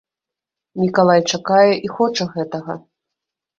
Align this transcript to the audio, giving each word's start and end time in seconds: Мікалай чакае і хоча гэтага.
Мікалай 0.83 1.21
чакае 1.35 1.69
і 1.89 1.93
хоча 1.99 2.29
гэтага. 2.35 2.81